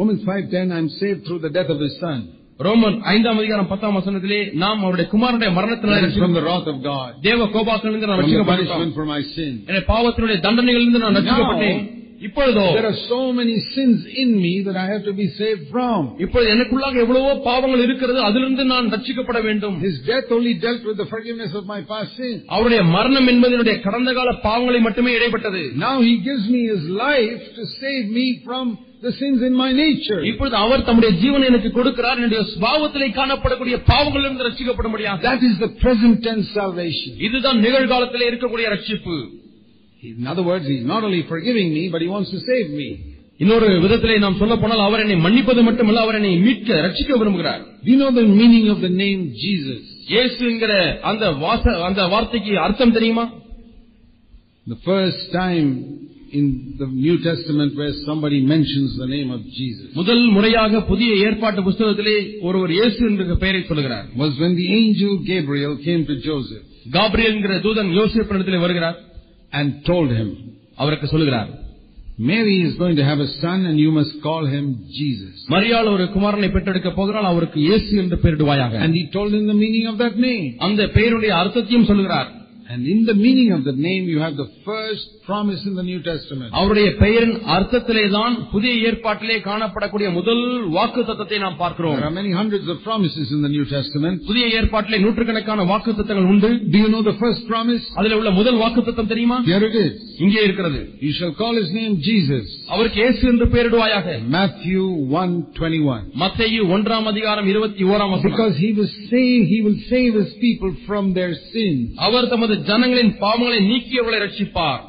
Romans 0.00 0.22
5:10 0.24 0.72
I'm 0.72 0.88
saved 0.90 1.26
through 1.26 1.40
the 1.40 1.50
death 1.50 1.68
of 1.68 1.80
his 1.80 1.94
son. 2.00 2.18
Roman 2.60 2.94
ஐந்தாம் 3.12 3.38
அதிகாரம் 3.40 3.68
பத்தாம் 3.70 3.96
வசனத்திலே 3.98 4.38
நாம் 4.62 4.78
அவருடைய 4.84 5.06
குமாரனுடைய 5.10 5.48
That 5.48 6.04
is 6.06 6.14
from 6.14 6.30
மரணத்தினால் 6.30 6.36
the 6.38 6.44
wrath 6.46 6.68
of 6.72 6.78
God. 6.82 7.10
தேவ 7.26 7.46
கோபாக்கிலிருந்து 7.56 8.08
நான் 8.10 8.18
From 8.18 8.24
the 8.24 8.36
ரட்சிக்கப்பட்டோம் 8.36 8.70
punishment 8.70 8.94
for 8.98 9.06
my 9.12 9.20
sin. 9.34 9.52
என 9.70 9.82
பாவத்தினுடைய 9.92 10.38
தண்டனைகளிலிருந்து 10.46 11.02
நான் 11.04 11.16
ரட்சிக்கப்பட்டேன் 11.18 11.82
இப்பொழுதோ 12.28 12.64
There 12.78 12.88
are 12.92 13.00
so 13.10 13.20
many 13.40 13.56
sins 13.74 13.98
in 14.22 14.30
me 14.44 14.54
that 14.68 14.76
I 14.84 14.88
have 14.92 15.04
to 15.10 15.14
be 15.20 15.26
saved 15.40 15.64
from. 15.74 16.00
இப்பொழுது 16.26 16.48
எனக்குள்ளாக 16.54 16.96
எவ்வளவோ 17.04 17.34
பாவங்கள் 17.48 17.84
இருக்கிறது 17.88 18.18
அதிலிருந்து 18.28 18.66
நான் 18.72 18.88
ரட்சிக்கப்பட 18.96 19.42
வேண்டும் 19.48 19.76
His 19.86 19.98
death 20.10 20.30
only 20.38 20.54
dealt 20.64 20.82
with 20.90 20.98
the 21.02 21.08
forgiveness 21.14 21.52
of 21.60 21.66
my 21.74 21.80
past 21.92 22.10
sins. 22.22 22.40
அவருடைய 22.54 22.82
மரணம் 22.96 23.30
என்பது 23.34 23.54
என்னுடைய 23.56 23.76
கடந்த 23.86 24.12
கால 24.20 24.32
பாவங்களை 24.48 24.80
மட்டுமே 24.88 25.12
இடைப்பட்டது 25.20 25.62
Now 25.86 25.94
he 26.08 26.16
gives 26.28 26.46
me 26.56 26.64
his 26.74 26.86
life 27.06 27.44
to 27.58 27.64
save 27.80 28.06
me 28.18 28.26
from 28.48 28.66
the 29.01 29.11
sins 29.13 29.39
in 29.41 29.53
my 29.61 29.69
nature. 29.75 30.19
இப்பொழுது 30.31 30.55
அவர் 30.63 30.85
தம்முடைய 30.87 31.11
ஜீவனை 31.21 31.45
எனக்கு 31.51 31.69
கொடுக்கிறார் 31.77 32.17
என்னுடைய 32.19 32.41
சுபாவத்திலே 32.51 33.07
காணப்படக்கூடிய 33.19 33.77
பாவங்களிலிருந்து 33.91 34.47
ரட்சிக்கப்பட 34.47 34.89
முடியாது 34.93 35.21
That 35.29 35.43
is 35.49 35.55
the 35.65 35.71
present 35.83 36.17
tense 36.27 36.49
salvation. 36.59 37.11
இதுதான் 37.27 37.61
நிகழ்காலத்திலே 37.65 38.27
இருக்கக்கூடிய 38.31 38.67
ரட்சிப்பு 38.75 39.15
In 40.03 40.27
other 40.27 40.43
words, 40.43 40.65
he's 40.65 40.85
not 40.85 41.01
only 41.03 41.23
forgiving 41.31 41.67
me, 41.77 41.83
but 41.93 42.01
he 42.01 42.09
wants 42.13 42.29
to 42.35 42.39
save 42.49 42.69
me. 42.81 42.89
இன்னொரு 43.39 43.67
விதத்திலே 43.83 44.15
நாம் 44.23 44.39
சொல்ல 44.39 44.55
போனால் 44.55 44.83
அவர் 44.85 45.01
என்னை 45.03 45.15
மன்னிப்பது 45.23 45.61
மட்டுமல்ல 45.67 46.01
அவர் 46.03 46.17
என்னை 46.19 46.33
மீட்க 46.45 46.69
ரட்சிக்க 46.85 47.11
விரும்புகிறார் 47.21 47.61
meaning 48.41 48.65
of 48.73 48.79
the 48.87 48.93
name 49.03 49.21
Jesus? 49.43 49.81
இயேசுங்கிற 50.11 50.73
அந்த 51.11 51.25
வாச 51.45 51.63
அந்த 51.89 52.01
வார்த்தைக்கு 52.13 52.53
அர்த்தம் 52.65 52.95
தெரியுமா 52.97 53.25
The 54.67 54.77
first 54.89 55.23
time 55.39 55.69
in 56.32 56.46
the 56.80 56.86
New 56.98 57.16
Testament 57.22 57.70
where 57.76 57.92
somebody 58.06 58.38
mentions 58.46 58.88
the 59.02 59.08
name 59.08 59.28
of 59.30 59.42
Jesus 59.58 59.86
முதல் 60.00 60.24
முறையாக 60.36 60.80
புதிய 60.90 61.10
ஏற்பாட்டு 61.26 61.60
புஸ்தகத்திலே 61.68 62.16
ஒருவர் 62.48 62.72
இயேசு 62.78 63.00
என்ற 63.10 63.36
பெயரை 63.44 63.60
சொல்கிறார் 63.70 64.06
was 64.22 64.32
when 64.42 64.54
the 64.62 64.68
angel 64.80 65.12
Gabriel 65.30 65.74
came 65.86 66.02
to 66.10 66.16
Joseph 66.28 66.64
Gabriel 66.96 67.34
என்கிற 67.34 67.54
தூதன் 67.66 67.92
யோசிப்பிடத்திலே 67.98 68.60
வருகிறார் 68.64 68.98
and 69.52 69.70
told 69.88 70.10
him, 70.18 70.28
அவருக்கு 70.82 71.06
சொல்கிறார் 71.14 71.52
Mary 72.28 72.54
is 72.66 72.74
going 72.76 72.96
to 72.96 73.04
have 73.04 73.20
a 73.20 73.30
son 73.40 73.58
and 73.68 73.76
you 73.78 73.90
must 73.90 74.12
call 74.26 74.44
him 74.46 74.66
Jesus. 74.98 75.32
மரியாள் 75.54 75.90
ஒரு 75.94 76.04
குமாரனை 76.14 76.48
பெற்றெடுக்க 76.54 76.90
போகிறாள் 76.98 77.28
அவருக்கு 77.30 77.58
இயேசு 77.66 77.92
என்று 78.02 78.16
பெயரிடுவாயாக 78.22 78.80
And 78.84 78.94
he 78.98 79.04
told 79.16 79.32
him 79.36 79.44
the 79.52 79.58
meaning 79.64 79.86
of 79.86 79.96
that 80.04 80.16
name. 80.26 80.46
அந்த 80.66 80.82
பெயருடைய 80.96 81.32
அர்த்தத்தையும் 81.40 81.88
சொல்கிறார் 81.90 82.30
And 82.70 82.84
in 82.84 83.00
the 83.06 83.14
meaning 83.16 83.52
of 83.52 83.62
the 83.62 83.74
name, 83.78 84.04
you 84.04 84.18
have 84.18 84.36
the 84.36 84.46
first 84.64 85.04
promise 85.26 85.60
in 85.64 85.74
the 85.76 85.84
New 85.84 85.98
Testament. 86.02 86.48
அவருடைய 86.58 86.88
பெயரின் 87.02 87.34
அர்த்தத்திலே 87.56 88.02
தான் 88.14 88.34
புதிய 88.54 88.72
ஏற்பாட்டிலே 88.88 89.36
காணப்படக்கூடிய 89.44 90.08
முதல் 90.16 90.42
வாக்கு 90.76 91.02
தத்தத்தை 91.10 91.38
நாம் 91.44 91.58
பார்க்கிறோம் 91.60 91.94
There 91.96 92.08
are 92.08 92.16
many 92.18 92.32
hundreds 92.40 92.66
of 92.72 92.78
promises 92.88 93.28
in 93.36 93.40
the 93.46 93.52
New 93.54 93.66
Testament. 93.74 94.16
புதிய 94.30 94.46
ஏற்பாட்டிலே 94.58 94.98
நூற்றுக்கணக்கான 95.04 95.66
வாக்கு 95.70 95.94
தத்தங்கள் 96.00 96.28
உண்டு 96.32 96.50
Do 96.74 96.80
you 96.84 96.90
know 96.94 97.02
the 97.10 97.16
first 97.22 97.44
promise? 97.52 97.84
அதில் 98.00 98.16
உள்ள 98.18 98.32
முதல் 98.40 98.58
வாக்கு 98.62 98.84
தத்தம் 98.88 99.10
தெரியுமா 99.12 99.38
Here 99.50 99.62
it 99.70 99.76
is. 99.84 99.94
இங்கே 100.26 100.42
இருக்கிறது 100.48 100.80
You 101.06 101.12
shall 101.20 101.34
call 101.42 101.54
his 101.62 101.70
name 101.80 101.94
Jesus. 102.08 102.44
அவருக்கு 102.74 103.00
இயேசு 103.04 103.22
என்று 103.32 103.48
பெயரிடுவாயாக 103.54 104.18
Matthew 104.38 104.82
1:21. 105.20 106.02
மத்தேயு 106.24 106.60
ஒன்றாம் 106.76 107.08
அதிகாரம் 107.12 107.48
இருபத்தி 107.54 107.84
ஓராம் 107.92 108.12
வசனம் 108.14 108.28
Because 108.30 108.56
he 108.64 108.72
will 108.76 108.92
save, 109.06 109.40
he 109.54 109.60
will 109.66 109.80
save 109.92 110.12
his 110.22 110.34
people 110.44 110.74
from 110.88 111.06
their 111.20 111.32
sins. 111.54 111.82
அவர் 112.08 112.30
தமது 112.34 112.52
ஜனங்களின் 112.69 113.13
பாவங்களை 113.23 113.59
நீக்கியவர்களை 113.71 114.19
ரட்சிப்பார் 114.25 114.81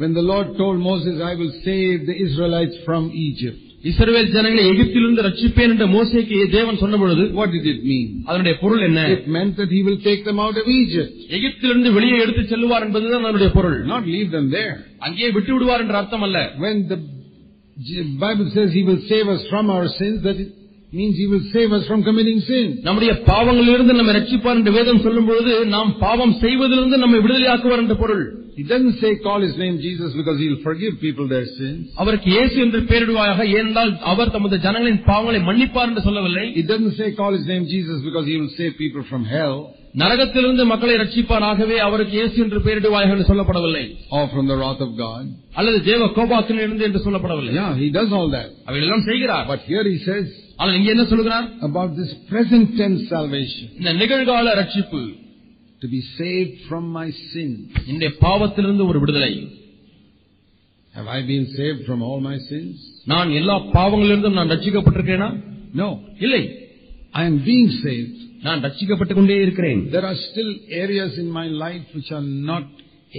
When 0.00 0.12
the 0.12 0.24
Lord 0.30 0.48
told 0.60 0.76
Moses, 0.82 1.16
I 1.22 1.34
will 1.40 1.52
save 1.66 1.98
the 2.08 2.16
Israelites 2.26 2.76
from 2.86 3.02
Egypt. 3.26 3.58
இஸ்ரவேல் 3.90 4.30
ஜனங்களை 4.34 4.62
எகிப்திலிருந்து 4.70 5.22
ரட்சிப்பேன் 5.26 5.72
என்று 5.72 5.86
மோசேக்கு 5.94 6.36
தேவன் 6.54 6.80
சொன்ன 6.82 6.96
பொழுது 7.02 7.24
What 7.38 7.50
did 7.56 7.66
it 7.72 7.80
mean? 7.90 8.06
அதனுடைய 8.28 8.54
பொருள் 8.62 8.82
என்ன 8.88 9.00
It 9.16 9.26
meant 9.36 9.54
that 9.60 9.70
he 9.76 9.82
will 9.88 10.00
take 10.08 10.22
them 10.28 10.38
out 10.46 10.56
of 10.62 10.66
Egypt, 10.80 11.12
எகிப்திலிருந்து 11.38 11.90
வெளியே 11.98 12.18
எடுத்து 12.24 12.44
செல்லுவார் 12.52 12.86
என்பதுதான் 12.86 13.26
அதனுடைய 13.26 13.50
பொருள் 13.58 13.78
not 13.92 14.06
leave 14.14 14.30
them 14.36 14.48
there. 14.56 14.74
அங்கே 15.06 15.28
விட்டு 15.36 15.52
விடுவார் 15.56 15.84
என்ற 15.86 15.96
அர்த்தம் 16.02 16.26
அல்ல 16.28 16.40
When 16.64 16.78
the 16.92 16.98
J- 17.86 18.02
Bible 18.18 18.48
says 18.56 18.68
he 18.72 18.84
will 18.88 19.02
save 19.08 19.28
us 19.28 19.42
from 19.52 19.64
our 19.76 19.86
sins, 19.98 20.18
that 20.26 20.36
it 20.36 20.50
means 20.93 21.13
he 21.15 21.27
will 21.31 21.43
save 21.53 21.71
us 21.71 21.83
from 21.89 21.99
committing 22.03 22.39
sin. 22.47 22.67
நம்முடைய 22.85 23.11
பாவங்களிலிருந்து 23.27 23.95
நம்மை 23.97 24.13
ரட்சிப்பார் 24.17 24.57
என்று 24.59 24.71
வேதம் 24.77 25.01
சொல்லும் 25.05 25.27
பொழுது 25.27 25.53
நாம் 25.73 25.91
பாவம் 26.03 26.35
செய்வதிலிருந்து 26.43 26.97
நம்மை 27.03 27.19
விடுதலையாக்குவார் 27.25 27.83
என்ற 27.85 27.97
பொருள் 28.03 28.25
He 28.57 28.63
doesn't 28.65 28.95
say 29.01 29.11
call 29.25 29.41
his 29.41 29.53
name 29.57 29.75
Jesus 29.79 30.09
because 30.19 30.37
he'll 30.41 30.61
forgive 30.65 30.93
people 31.03 31.25
their 31.33 31.45
sins. 31.57 31.83
அவருக்கு 32.01 32.29
இயேசு 32.33 32.55
என்று 32.63 32.79
பெயரிடுவாயாக 32.89 33.41
ஏனென்றால் 33.57 33.91
அவர் 34.11 34.33
தமது 34.35 34.55
ஜனங்களின் 34.65 34.99
பாவங்களை 35.09 35.39
மன்னிப்பார் 35.49 35.89
என்று 35.91 36.03
சொல்லவில்லை 36.07 36.45
It 36.61 36.67
doesn't 36.71 36.95
say 36.99 37.09
call 37.19 37.31
his 37.37 37.45
name 37.53 37.65
Jesus 37.75 37.99
because 38.07 38.25
he 38.31 38.37
will 38.41 38.53
save 38.59 38.73
people 38.83 39.05
from 39.11 39.23
hell 39.35 39.55
நரகத்திலிருந்து 40.01 40.63
மக்களை 40.71 40.95
ரட்சிப்பார் 41.01 41.45
ஆகவே 41.51 41.77
அவருக்கு 41.85 42.13
இயேசு 42.17 42.35
என்று 42.45 42.59
பெயரிடுவாயாக 42.65 43.13
என்று 43.15 43.29
சொல்லப்படவில்லை 43.31 43.85
or 44.17 44.25
from 44.33 44.45
the 44.51 44.57
wrath 44.59 44.83
of 44.87 44.91
God. 44.97 45.23
அல்லது 45.59 45.79
தேவ 45.87 46.09
கோபாக்கிலிருந்து 46.17 46.85
என்று 46.89 47.01
சொல்லப்படவில்லை 47.05 47.53
Yeah, 47.59 47.71
he 47.83 47.89
does 47.97 48.11
all 48.17 48.29
that. 48.37 48.49
அவைகளெல்லாம் 48.67 49.07
செய்கிறார் 49.09 49.47
But 49.53 49.63
here 49.71 49.85
he 49.93 49.97
says 50.09 50.27
ஆனால் 50.58 50.76
இங்கே 50.78 50.90
என்ன 50.94 51.04
சொல்கிறார் 51.12 51.46
about 51.68 51.90
this 52.00 52.10
present 52.30 52.66
tense 52.80 53.02
salvation 53.14 53.64
இந்த 53.80 53.92
நிகழ்கால 54.02 54.54
ரட்சிப்பு 54.60 55.02
to 55.82 55.88
be 55.88 56.02
saved 56.18 56.54
from 56.68 56.84
my 56.98 57.08
sins. 57.32 57.56
இந்த 57.92 58.06
பாவத்திலிருந்து 58.24 58.84
ஒரு 58.90 59.00
விடுதலை 59.02 59.32
Have 60.94 61.08
I 61.10 61.22
been 61.24 61.46
saved 61.56 61.80
from 61.88 62.00
all 62.08 62.20
my 62.22 62.36
sins? 62.50 62.74
நான் 63.12 63.30
எல்லா 63.40 63.56
பாவங்களிலிருந்தும் 63.76 64.38
நான் 64.40 64.52
ரட்சிக்கப்பட்டிருக்கிறேனா 64.54 65.30
No. 65.82 65.88
இல்லை 66.26 66.42
I 67.20 67.24
am 67.30 67.36
being 67.50 67.68
saved. 67.84 68.14
நான் 68.46 68.62
ரட்சிக்கப்பட்டுக் 68.66 69.18
கொண்டே 69.20 69.36
இருக்கிறேன் 69.44 69.80
There 69.96 70.06
are 70.10 70.18
still 70.28 70.50
areas 70.82 71.12
in 71.22 71.28
my 71.40 71.46
life 71.64 71.86
which 71.96 72.10
are 72.18 72.26
not 72.50 72.64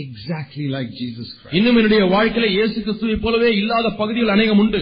exactly 0.04 0.68
like 0.76 0.90
Jesus 1.02 1.28
Christ. 1.38 1.54
இன்னும் 1.60 1.78
என்னுடைய 1.82 2.04
வாழ்க்கையில 2.16 2.48
இயேசு 2.58 2.78
கிறிஸ்துவை 2.86 3.18
போலவே 3.26 3.50
இல்லாத 3.62 3.90
பகுதிகள் 4.02 4.34
அநேகம் 4.36 4.62
உண்டு 4.66 4.82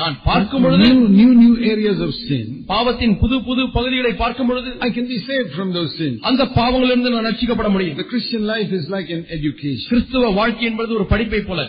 நான் 0.00 0.16
பார்க்கும் 0.26 0.64
பொழுது 0.64 0.86
new, 0.88 1.04
new, 1.18 1.30
new 1.42 1.54
areas 1.72 1.98
of 2.06 2.10
sin, 2.26 2.46
பாவத்தின் 2.72 3.14
புது 3.22 3.36
புது 3.48 3.62
பகுதிகளை 3.76 4.12
பார்க்கும் 4.22 4.48
பொழுது 4.50 4.70
I 4.86 4.90
can 4.96 5.06
be 5.14 5.18
saved 5.28 5.50
from 5.58 5.70
those 5.76 5.92
sins. 6.00 6.18
அந்த 6.30 6.44
பாவங்களிலிருந்து 6.58 7.12
நான் 7.14 7.28
ரட்சிக்கப்பட 7.30 7.70
முடியும் 7.76 7.98
The 8.02 8.08
Christian 8.12 8.44
life 8.54 8.72
is 8.80 8.86
like 8.96 9.10
an 9.16 9.24
education. 9.38 9.86
கிறிஸ்துவ 9.92 10.32
வாழ்க்கை 10.40 10.66
என்பது 10.70 10.94
ஒரு 10.98 11.06
படிப்பை 11.14 11.42
போல 11.50 11.62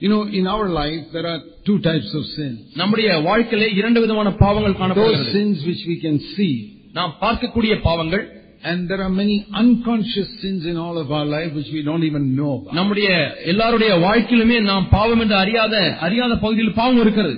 You 0.00 0.08
know, 0.08 0.20
in 0.38 0.44
our 0.46 0.66
life, 0.72 1.00
there 1.14 1.26
are 1.26 1.40
two 1.66 1.78
types 1.88 2.10
of 2.18 2.24
sin. 2.36 2.52
நம்முடைய 2.80 3.08
வாழ்க்கையிலே 3.26 3.70
இரண்டு 3.80 4.00
விதமான 4.04 4.28
பாவங்கள் 4.44 4.74
Those 4.74 4.80
காணப்படுகிறது 4.82 5.32
sins 5.38 5.56
which 5.70 5.82
we 5.90 5.96
can 6.04 6.18
see, 6.34 6.52
நாம் 6.98 7.14
பார்க்கக்கூடிய 7.24 7.72
பாவங்கள் 7.88 8.24
and 8.70 8.80
there 8.90 9.02
are 9.04 9.12
many 9.20 9.36
unconscious 9.60 10.30
sins 10.40 10.62
in 10.70 10.76
all 10.84 10.96
of 11.02 11.08
our 11.18 11.26
life 11.34 11.52
which 11.58 11.70
we 11.76 11.82
don't 11.86 12.04
even 12.08 12.24
know 12.38 12.50
about. 12.56 12.74
நம்முடைய 12.78 13.08
எல்லாருடைய 13.52 13.92
வாழ்க்கையிலுமே 14.06 14.56
நாம் 14.70 14.88
பாவம் 14.96 15.22
என்று 15.24 15.36
அறியாத 15.44 15.74
அறியாத 16.06 16.34
பகுதியில் 16.42 16.76
பாவம் 16.80 17.00
இருக்கிறது 17.04 17.36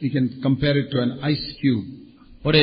We 0.00 0.10
can 0.10 0.26
compare 0.42 0.76
it 0.76 0.88
to 0.90 0.98
an 1.02 1.12
ice 1.24 1.46
cube. 1.60 1.84
ஒரு 2.44 2.62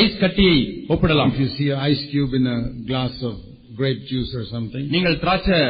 ஐஸ் 0.00 0.16
கட்டியை 0.22 0.56
ஒப்பிடலாம் 0.92 1.30
If 1.32 1.40
you 1.42 1.50
see 1.56 1.66
an 1.70 1.80
ice 1.84 2.04
cube 2.12 2.32
in 2.38 2.46
a 2.48 2.58
glass 2.88 3.16
of 3.28 3.34
grape 3.78 4.02
juice 4.10 4.32
or 4.34 4.44
something, 4.54 4.84
நீங்கள் 4.94 5.18
திராட்சை 5.22 5.60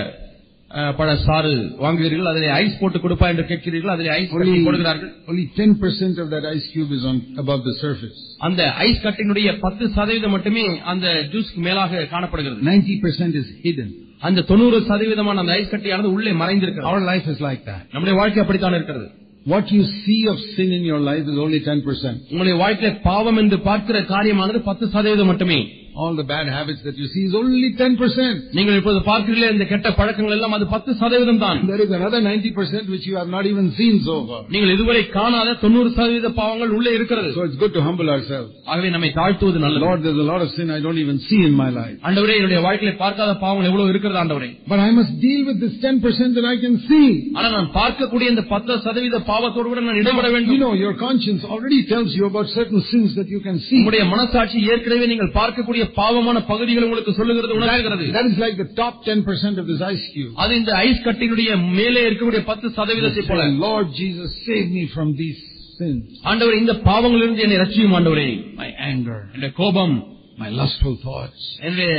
அஹ், 0.71 0.93
பழ 0.99 1.09
சாறு 1.25 1.51
வாங்குவீர்கள் 1.83 2.31
அதிலே 2.31 2.49
ஐஸ் 2.55 2.79
போட்டு 2.81 2.99
கொடுப்பா 3.03 3.27
என்று 3.33 3.45
கேட்கிறீர்கள் 3.51 3.93
அதிலே 3.95 4.11
ஐஸ் 4.17 4.31
கட்டி 4.31 4.53
only, 4.53 4.65
போடுகிறார்கள் 4.67 5.11
only 5.31 5.45
10% 5.59 6.23
of 6.23 6.29
that 6.35 6.45
ice 6.53 6.67
cube 6.73 6.93
is 6.99 7.05
on 7.11 7.19
above 7.43 7.61
the 7.69 7.75
surface. 7.83 8.19
அந்த 8.49 8.63
ஐஸ் 8.87 9.03
கட்டினுடைய 9.05 9.51
பத்து 9.65 9.87
சதவீதம் 9.97 10.35
மட்டுமே 10.37 10.65
அந்த 10.93 11.07
ஜூஸ்க்கு 11.35 11.61
மேலாக 11.69 12.07
காணப்படுகிறது 12.15 12.61
90% 12.71 13.39
is 13.43 13.51
hidden. 13.65 13.91
அந்த 14.23 14.45
தொண்ணூறு 14.51 14.81
சதவீதமான 14.91 15.43
அந்த 15.45 15.55
ஐஸ் 15.61 15.73
கட்டியானது 15.75 16.11
உள்ளே 16.17 16.33
மறைந்திருக்கிறது 16.43 16.91
Our 16.93 17.05
life 17.13 17.29
is 17.35 17.41
like 17.49 17.63
that. 17.71 17.85
நம்முடைய 17.95 18.17
வாழ்க்கை 18.21 18.43
அப்படித்தான் 18.45 18.79
இருக்கிறது 18.81 19.07
What 19.47 19.67
you 19.71 19.83
see 20.03 20.21
of 20.27 20.39
sin 20.57 20.71
in 20.73 20.83
your 20.83 21.01
life 21.01 21.27
is 21.33 21.39
only 21.39 21.61
10%. 21.61 22.15
உங்களுடைய 22.31 22.55
வாழ்க்கையில 22.63 23.03
பாவம் 23.03 23.37
என்று 23.37 23.61
பார்க்கிற 23.61 24.01
காரியமானது 24.13 24.61
பத்து 24.63 24.87
சதவீதம் 24.87 25.27
மட்டுமே 25.27 25.59
all 25.97 26.15
the 26.17 26.25
bad 26.25 26.47
habits 26.49 26.81
that 26.85 26.97
you 27.01 27.07
see 27.07 27.23
is 27.27 27.35
only 27.41 27.69
10%. 27.81 28.39
நீங்கள் 28.57 28.77
இப்போது 28.81 29.01
பார்க்கிறீர்களே 29.09 29.49
இந்த 29.55 29.65
கெட்ட 29.73 29.89
பழக்கங்கள் 29.99 30.35
எல்லாம் 30.37 30.55
அது 30.57 30.67
பத்து 30.73 30.91
சதவீதம் 31.03 31.39
தான் 31.43 31.59
There 31.71 31.83
is 31.85 31.93
another 31.99 32.21
90% 32.23 32.89
which 32.93 33.05
you 33.11 33.15
have 33.21 33.31
not 33.35 33.45
even 33.51 33.67
seen 33.79 33.95
so 34.09 34.17
far. 34.31 34.41
நீங்கள் 34.55 34.73
இதுவரை 34.77 35.03
காணாத 35.19 35.55
தொண்ணூறு 35.63 35.91
சதவீத 35.99 36.31
பாவங்கள் 36.41 36.73
உள்ளே 36.79 36.93
இருக்கிறது 36.99 37.29
So 37.37 37.45
it's 37.49 37.59
good 37.63 37.75
to 37.77 37.83
humble 37.89 38.09
ourselves. 38.15 38.51
ஆகவே 38.73 38.91
நம்மை 38.97 39.11
தாழ்த்துவது 39.21 39.61
நல்லது 39.65 39.85
Lord, 39.87 40.03
there's 40.07 40.23
a 40.25 40.29
lot 40.33 40.43
of 40.47 40.51
sin 40.57 40.67
I 40.79 40.83
don't 40.87 41.01
even 41.05 41.19
see 41.29 41.41
in 41.51 41.55
my 41.63 41.71
life. 41.79 41.95
ஆண்டவரே 42.09 42.37
என்னுடைய 42.41 42.61
வாழ்க்கையில 42.67 42.95
பார்க்காத 43.05 43.37
பாவங்கள் 43.45 43.71
எவ்வளவு 43.73 43.93
இருக்கிறது 43.95 44.21
ஆண்டவரே 44.25 44.51
But 44.73 44.83
I 44.89 44.93
must 44.99 45.15
deal 45.27 45.41
with 45.51 45.61
this 45.65 45.77
10% 45.87 46.39
that 46.41 46.49
I 46.55 46.59
can 46.65 46.77
see. 46.89 47.07
ஆனா 47.39 47.47
நான் 47.57 47.71
பார்க்கக்கூடிய 47.79 48.35
இந்த 48.35 48.47
பத்து 48.53 48.81
சதவீத 48.89 49.23
பாவத்தோடு 49.31 49.69
கூட 49.73 49.87
நான் 49.89 50.03
இடைபட 50.03 50.27
You 50.27 50.37
வேண்டும் 50.39 50.61
know, 50.65 50.75
your 50.85 50.95
conscience 51.07 51.45
already 51.55 51.81
tells 51.95 52.11
you 52.19 52.27
about 52.33 52.49
certain 52.59 52.83
sins 52.93 53.11
that 53.21 53.31
you 53.37 53.43
can 53.49 53.57
see. 53.69 53.79
உங்களுடைய 53.81 54.05
மனசாட்சி 54.15 54.59
ஏற்கனவே 54.75 55.09
நீங்கள் 55.15 55.33
பார்க்கக்கூடிய 55.41 55.78
பாவமான 55.99 56.39
பகுதிகள் 56.45 56.85
உங்களுக்கு 56.85 57.13
சொல்லுகிறது 57.13 57.55
உணர்கிறது 57.55 58.07
That 58.13 58.27
is 58.27 58.39
like 58.39 58.57
the 58.57 58.69
top 58.75 58.95
10% 59.07 59.59
of 59.63 59.67
this 59.67 59.83
ice 59.87 60.07
cube. 60.15 60.33
அது 60.37 60.55
இந்த 60.61 60.73
ஐஸ் 60.87 61.03
கட்டினுடைய 61.07 61.51
மேலே 61.79 62.03
இருக்கக்கூடிய 62.09 62.43
பத்து 62.45 62.69
சதவீதத்தை 62.79 63.25
போல 63.31 63.43
Say, 63.45 63.59
Lord 63.67 63.89
Jesus, 63.95 64.31
save 64.47 64.69
me 64.71 64.85
from 64.97 65.11
these 65.23 65.41
sins. 65.81 66.03
ஆண்டவர் 66.31 66.61
இந்த 66.63 66.75
பாவங்களிலிருந்து 66.89 67.45
என்னை 67.47 67.61
ரட்சியும் 67.65 67.95
ஆண்டவரே 67.99 68.29
My 68.57 68.71
anger, 68.91 69.19
என்னுடைய 69.29 69.53
கோபம் 69.63 69.97
my 70.39 70.51
lustful 70.61 70.95
thoughts, 71.05 71.43
என்னுடைய 71.67 71.93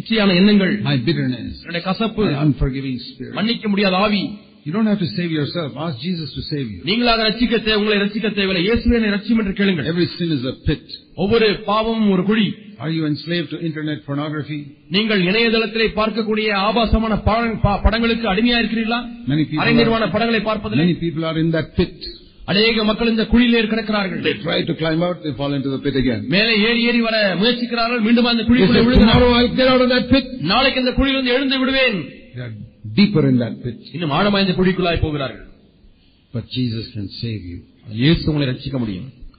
இச்சையான 0.00 0.34
எண்ணங்கள் 0.40 0.74
my 0.90 0.96
bitterness, 1.06 1.54
என்னுடைய 1.62 1.84
கசப்பு 1.90 2.22
my 2.28 2.36
unforgiving 2.44 2.98
spirit. 3.08 3.34
மன்னிக்க 3.40 3.68
முடியாத 3.74 3.96
ஆவி 4.04 4.22
You 4.66 4.72
don't 4.74 4.88
have 4.92 4.98
to 4.98 5.10
save 5.16 5.30
yourself. 5.30 5.70
Ask 5.84 5.96
Jesus 5.98 6.30
to 6.36 6.42
save 6.48 6.66
you. 6.72 6.80
நீங்களாக 6.88 7.20
ரட்சிக்க 7.28 7.54
தேவை 7.66 7.76
உங்களை 7.80 7.98
ரட்சிக்க 8.02 8.28
தேவையில்லை 8.38 8.62
இயேசுவே 8.66 8.96
என்னை 8.98 9.10
ரட்சியும் 9.14 9.40
என்று 9.42 9.54
கேளுங்கள் 9.60 9.86
Every 9.92 10.06
sin 10.16 10.30
is 10.36 10.44
a 10.44 10.56
pit. 10.66 10.84
ஒவ்வொரு 11.24 11.46
பாவமும் 11.68 12.10
ஒரு 12.14 12.22
குழி 12.30 12.46
Are 12.83 12.89
you 12.89 13.03
enslaved 13.05 13.49
to 13.51 13.57
internet 13.67 13.99
pornography? 14.07 14.57
நீங்கள் 14.95 15.21
இணையதளத்திலே 15.29 15.87
பார்க்கக்கூடிய 15.99 16.47
ஆபாசமான 16.67 17.13
படங்களுக்கு 17.85 18.25
அடிமையா 18.33 18.57
இருக்கிறீர்களா 18.61 18.99
அரைநிர்வாண 19.63 20.03
படங்களை 20.15 20.41
பார்ப்பதில்லை 20.49 20.85
many 20.85 20.97
people 21.05 21.25
are 21.29 21.37
in 21.43 21.49
that 21.55 21.69
pit. 21.77 21.93
அநேக 22.51 22.83
மக்கள் 22.89 23.11
இந்த 23.13 23.25
குழியிலே 23.33 23.61
கிடக்கிறார்கள் 23.73 24.21
They 24.27 24.35
try 24.47 24.57
to 24.69 24.75
climb 24.81 25.01
out, 25.07 25.17
they 25.25 25.33
fall 25.39 25.53
into 25.57 25.71
the 25.75 25.79
pit 25.85 25.97
again. 26.01 26.21
மேலே 26.35 26.55
ஏறி 26.67 26.81
ஏறி 26.89 27.01
வர 27.07 27.15
முயற்சிக்கிறார்கள் 27.41 28.01
மீண்டும் 28.07 28.29
அந்த 28.33 28.43
குழிக்குள்ளே 28.49 28.81
விழுகிறார்கள் 28.87 29.13
tomorrow 29.13 29.31
I'll 29.39 29.55
get 29.61 29.69
out 29.73 29.83
of 29.85 29.89
that 29.95 30.05
pit. 30.13 30.27
நாளைக்கு 30.53 30.81
இந்த 30.83 30.93
குழியிலிருந்து 30.99 31.33
எழுந்து 31.37 31.59
விடுவேன் 31.63 31.97
They 32.35 32.43
are 32.47 32.53
deeper 32.99 33.23
in 33.31 33.37
that 33.45 33.55
pit. 33.65 33.79
இன்னும் 33.95 34.15
ஆழமா 34.19 34.41
இந்த 34.45 34.55
குழிக்குள்ளாய் 34.59 35.03
போகிறார்கள் 35.05 35.47
But 36.33 36.45
Jesus 36.57 36.85
can 36.95 37.07
save 37.21 37.43
you. 37.51 37.59
இயேசு 38.03 38.23
உங்களை 38.31 38.47
ரட்சிக்க 38.51 38.77
முடியும் 38.83 39.07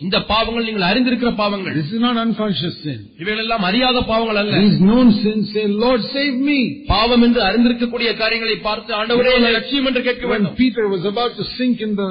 இந்த 0.00 0.16
பாவங்கள் 0.30 0.66
நீங்கள் 0.68 0.86
அறிந்திருக்கிற 0.88 1.30
பாவங்கள் 1.38 1.74
This 1.76 1.90
is 1.94 2.00
not 2.00 2.16
unconscious 2.22 2.74
sin. 2.84 2.98
இவைகள் 3.22 3.42
எல்லாம் 3.44 3.64
அறியாத 3.68 3.98
பாவங்கள் 4.10 4.38
அல்ல 4.40 4.56
These 4.64 4.80
known 4.88 5.08
sins 5.22 5.44
say, 5.54 5.64
Lord 5.84 6.00
save 6.14 6.36
me. 6.48 6.58
பாவம் 6.90 7.24
என்று 7.26 7.40
அறிந்திருக்கக்கூடிய 7.48 8.10
காரியங்களை 8.22 8.56
பார்த்து 8.66 8.92
ஆண்டவரே 8.98 9.32
என்னை 9.38 9.52
ரட்சியும் 9.56 9.88
என்று 9.90 10.02
கேட்க 10.08 10.24
When 10.24 10.34
வேண்டும் 10.34 10.58
Peter 10.62 10.84
was 10.94 11.04
about 11.12 11.32
to 11.40 11.46
sink 11.56 11.78
in 11.80 11.92
the, 12.00 12.08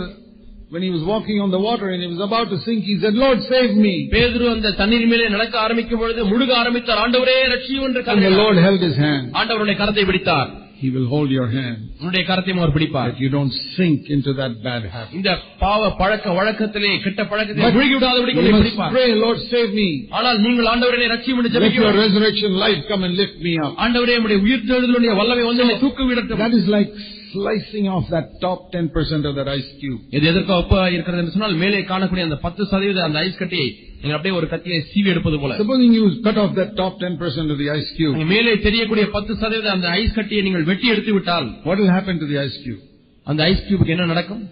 when 0.72 0.82
he 0.82 0.92
was 0.96 1.04
walking 1.06 1.38
on 1.40 1.50
the 1.50 1.62
water 1.62 1.88
and 1.90 2.02
he 2.04 2.10
was 2.14 2.22
about 2.22 2.48
to 2.54 2.58
sink, 2.60 2.82
he 2.84 2.96
said, 3.04 3.16
Lord 3.18 3.40
save 3.52 3.74
me. 3.86 3.94
பேதுரு 4.16 4.48
அந்த 4.56 4.74
தண்ணீர் 4.82 5.08
மேலே 5.12 5.28
நடக்க 5.36 5.56
ஆரம்பிக்கும் 5.66 6.02
பொழுது 6.04 6.24
முழுக 6.32 6.52
ஆரம்பித்தார் 6.64 7.02
ஆண்டவரே 7.06 7.38
ரட்சியும் 7.54 7.88
என்று 7.90 8.02
And 8.02 8.08
the 8.08 8.12
கதறினார். 8.12 8.40
Lord 8.44 8.60
held 8.68 8.82
his 8.82 8.98
hand. 9.06 9.26
ஆண்டவருடைய 9.42 9.78
கரத்தை 9.82 10.06
பிடித்தார் 10.10 10.50
He 10.81 10.89
will 10.91 11.07
hold 11.13 11.31
your 11.31 11.47
hand 11.51 11.79
உன்னுடைய 12.01 12.23
கரத்தையும் 12.29 12.61
அவர் 12.61 12.73
பிடிப்பார் 12.77 13.09
that 13.11 13.21
you 13.25 13.31
don't 13.35 13.53
sink 13.75 14.03
into 14.15 14.31
that 14.39 14.53
bad 14.67 14.83
habit. 14.95 15.13
இந்த 15.19 15.31
பாவ 15.63 15.91
பழக்க 16.01 16.27
வழக்கத்திலே 16.39 16.93
கெட்ட 17.05 17.21
பழக்கத்தை 17.33 17.63
But 17.65 17.77
முழுகி 17.77 17.95
விடாதபடி 17.99 18.33
You 18.33 18.41
உங்களை 18.41 18.53
must 18.55 18.65
பிடிப்பார் 18.65 18.95
pray, 18.97 19.09
Lord 19.25 19.41
save 19.51 19.71
me. 19.81 19.89
ஆனால் 20.19 20.41
நீங்கள் 20.47 20.71
ஆண்டவரே 20.73 21.09
ரட்சியும் 21.15 21.41
என்று 21.43 21.63
Let 21.67 21.77
your 21.81 21.93
resurrection 22.01 22.53
life 22.65 22.83
come 22.91 23.05
and 23.09 23.15
lift 23.23 23.39
me 23.47 23.55
up. 23.67 23.73
ஆண்டவரே 23.85 24.17
நம்முடைய 24.19 24.41
உயிர் 24.47 24.67
தெழுதலுடைய 24.71 25.15
வல்லமை 25.21 25.47
வந்து 25.51 25.65
என்னை 25.67 25.79
தூக்கு 25.85 26.07
விடட்டும் 26.11 26.43
That 26.45 26.57
is 26.61 26.69
like 26.77 26.91
slicing 27.33 27.87
off 27.89 28.07
that 28.11 28.29
top 28.41 28.61
10% 28.75 29.29
of 29.29 29.35
that 29.39 29.49
ice 29.51 29.71
cube. 29.81 30.01
இது 30.17 30.25
எதற்கு 30.33 30.53
ஒப்பா 30.57 30.81
இருக்கிறது 30.95 31.23
என்று 31.23 31.37
சொன்னால் 31.37 31.61
மேலே 31.63 31.83
காணக்கூடிய 31.93 32.25
அந்த 32.29 32.39
பத்து 32.47 32.63
சதவீத 32.73 33.05
அந்த 33.09 33.19
ஐஸ் 33.27 33.41
கட்டியை 33.43 33.69
நீங்கள் 34.00 34.18
அப்படியே 34.18 34.34
ஒரு 34.40 34.48
கத்தியை 34.54 34.80
சீவி 34.92 35.10
எடுப்பது 35.14 35.38
போல 35.42 35.54
Supposing 35.62 35.94
you 36.00 36.06
cut 36.28 36.38
off 36.42 36.52
that 36.60 36.72
top 36.82 36.94
10% 37.04 37.54
of 37.54 37.58
the 37.62 37.70
ice 37.78 37.90
cube, 37.98 38.14
அங்க 38.16 38.28
மேலே 38.34 38.52
தெரியக்கூடிய 38.68 39.06
பத்து 39.16 39.34
சதவீத 39.44 39.70
அந்த 39.76 39.88
ஐஸ் 40.02 40.16
கட்டியை 40.18 40.42
நீங்கள் 40.48 40.66
வெட்டி 40.72 40.88
எடுத்து 40.94 41.14
விட்டால் 41.18 41.48
what 41.68 41.80
will 41.82 41.94
happen 41.98 42.18
to 42.24 42.28
the 42.32 42.38
ice 42.46 42.58
cube? 42.66 42.82
அந்த 43.28 43.42
ஐஸ் 43.52 43.64
கியூபுக்கு 43.68 43.96
என்ன 43.96 44.08
நடக்கும் 44.14 44.44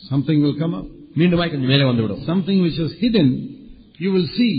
Something 0.00 0.38
will 0.44 0.56
come 0.62 0.74
up. 0.74 0.86
மீண்டுமாய் 1.20 1.52
கொஞ்சம் 1.52 1.72
மேலே 1.72 1.84
வந்துவிடும் 1.90 2.22
Something 2.30 2.58
which 2.64 2.78
is 2.84 2.92
hidden, 3.02 3.28
you 4.04 4.10
will 4.14 4.28
see. 4.38 4.54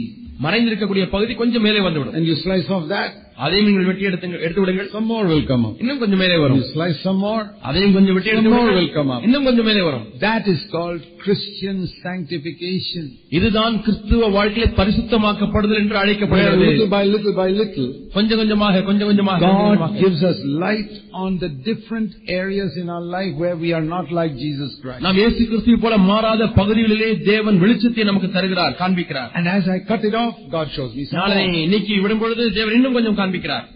மறைந்திருக்கக்கூடிய 0.46 1.04
பகுதி 1.16 1.34
கொஞ்சம் 1.42 1.66
மேலே 1.68 1.82
வந்துவிடும் 1.88 2.16
And 2.18 2.26
you 2.30 2.36
slice 2.46 2.70
off 2.76 2.86
that, 2.90 3.12
அதையும் 3.46 3.66
நீங்கள் 3.68 3.88
வெட்டி 3.88 4.06
எடுத்து 4.10 4.28
எடுத்து 4.46 4.62
விடுங்கள் 4.62 4.90
some 4.94 5.08
more 5.12 5.24
will 5.32 5.42
come 5.50 5.64
up. 5.68 5.74
இன்னும் 5.84 6.00
கொஞ்சம் 6.04 6.22
மேலே 6.24 6.38
வரும் 6.44 6.60
You 6.60 6.68
slice 6.76 7.00
some 7.08 7.20
more, 7.26 7.42
அதையும் 7.70 7.96
கொஞ்சம் 7.98 8.16
வெட்டி 8.18 8.32
எடுத்து 8.34 8.48
Some 8.48 8.56
more 8.58 8.66
விடுங்கள். 8.68 8.84
will 8.84 8.96
come 9.00 9.12
up. 9.16 9.24
இன்னும் 9.28 9.48
கொஞ்சம் 9.50 9.68
மேலே 9.70 9.82
வரும் 9.88 10.06
that 10.22 10.46
is 10.54 10.62
called 10.76 11.02
Christian 11.26 11.78
sanctification. 12.06 13.06
இதுதான் 13.38 13.76
கிறிஸ்துவ 13.86 14.28
வாழ்க்கையில 14.36 14.68
பரிசுத்தமாக்கப்படுதல் 14.80 15.80
என்று 15.82 15.94
Where 15.94 16.04
அழைக்கப்படுகிறது 16.04 16.66
little 16.68 16.90
by 16.90 17.04
little 17.14 17.36
by 17.40 17.48
little, 17.62 17.88
கொஞ்சம் 18.16 18.40
கொஞ்சமாக 18.42 18.84
கொஞ்சம் 18.90 19.10
கொஞ்சமாக 19.10 19.40
கொஞ்சம் 19.40 19.60
God 19.60 19.68
கொஞ்சமாக. 19.72 20.00
gives 20.04 20.22
us 20.32 20.38
light 20.64 20.94
on 21.24 21.32
the 21.44 21.50
different 21.70 22.12
areas 22.38 22.72
in 22.82 22.88
our 22.90 23.06
life 23.18 23.34
where 23.44 23.58
we 23.58 23.72
are 23.74 23.86
not 23.88 24.08
like 24.20 24.34
Jesus 24.46 24.72
Christ. 24.84 25.02
நாம் 25.08 25.20
இயேசு 25.22 25.42
கிறிஸ்துவை 25.52 25.80
போல 25.86 25.98
மாறாத 26.10 26.50
பகுதிகளிலே 26.60 27.12
தேவன் 27.32 27.60
வெளிச்சத்தை 27.64 28.06
நமக்கு 28.12 28.32
தருகிறார் 28.38 28.76
காண்பிக்கிறார் 28.82 29.30
And 29.40 29.48
as 29.58 29.68
I 29.76 29.82
cut 29.92 30.06
it 30.12 30.18
off, 30.24 30.34
God 30.58 30.70
shows 30.78 30.94
me 30.98 31.06
some 31.08 31.20
நாளை 31.22 31.42
more. 31.46 31.68
நீக்கி 31.74 32.00
விடும் 32.06 32.24
பொழுது 32.24 32.46
தேவன் 32.60 32.78
இன்னும் 32.80 32.98
கொஞ்சம் 33.00 33.20
காண்பிக்கிறார் 33.31 33.67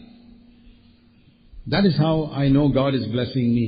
That 1.66 1.84
is 1.86 1.94
how 1.96 2.14
I 2.34 2.48
know 2.54 2.64
God 2.72 2.94
is 2.94 3.04
blessing 3.08 3.46
me. 3.58 3.66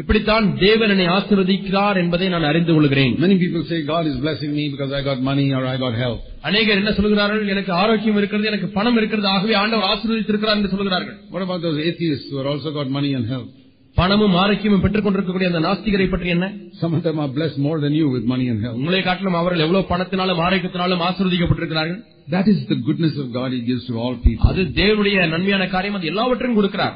இப்படித்தான் 0.00 0.46
தேவன் 0.62 0.90
என்னை 0.94 1.06
ஆசீர்வதிக்கிறார் 1.14 1.98
என்பதை 2.02 2.26
நான் 2.34 2.46
அறிந்து 2.48 2.72
கொள்கிறேன் 2.76 3.14
Many 3.24 3.36
people 3.42 3.62
say 3.70 3.78
God 3.94 4.04
is 4.10 4.16
blessing 4.24 4.50
me 4.58 4.64
because 4.74 4.90
I 4.98 5.02
got 5.08 5.20
money 5.30 5.46
or 5.58 5.62
I 5.72 5.76
got 5.84 5.94
help. 6.02 6.18
அநேகர் 6.48 6.80
என்ன 6.82 6.92
சொல்கிறார்கள் 6.98 7.52
எனக்கு 7.54 7.72
ஆரோக்கியம் 7.82 8.18
இருக்கிறது 8.20 8.50
எனக்கு 8.52 8.68
பணம் 8.76 8.98
இருக்கிறது 9.00 9.28
ஆகவே 9.34 9.56
ஆண்டவர் 9.62 9.88
ஆசீர்வதித்திருக்கிறார் 9.92 10.58
என்று 10.60 10.72
சொல்கிறார்கள் 10.74 11.16
What 11.34 11.44
about 11.46 11.62
those 11.66 11.80
atheists 11.88 12.28
who 12.32 12.38
are 12.42 12.48
also 12.52 12.72
got 12.78 12.90
money 12.98 13.12
and 13.18 13.26
help? 13.34 13.48
பணமும் 13.97 14.35
ஆரோக்கியமும் 14.41 14.83
பெற்றுக் 14.83 15.05
கொண்டிருக்கக்கூடிய 15.05 15.49
அந்த 15.51 15.59
நாஸ்திகரை 15.65 16.07
பற்றி 16.09 16.29
என்ன 16.35 16.45
Some 16.81 16.93
of 16.97 17.01
them 17.07 17.17
are 17.23 17.29
blessed 17.35 17.59
more 17.65 17.77
than 17.83 17.93
you 17.99 18.05
with 18.13 18.23
money 18.31 18.47
and 18.51 18.59
help. 18.65 18.75
உங்களை 18.79 19.01
காட்டிலும் 19.07 19.37
அவர்கள் 19.41 19.63
எவ்வளவு 19.65 19.89
பணத்தினாலும் 19.91 20.41
ஆரோக்கியத்தினாலும் 20.45 21.03
ஆசீர்வதிக்கப்பட்டிருக்கிறார்கள் 21.07 21.99
That 22.27 22.47
is 22.47 22.59
the 22.71 22.77
goodness 22.87 23.15
of 23.23 23.27
God 23.37 23.49
He 23.51 23.61
gives 23.69 23.83
to 23.89 23.95
all 24.03 24.15
people. 24.27 24.45
அது 24.51 24.63
தேவனுடைய 24.79 25.27
நன்மையான 25.33 25.67
காரியம் 25.75 25.97
அது 25.99 26.11
எல்லாவற்றையும் 26.13 26.57
கொடுக்கிறார் 26.59 26.95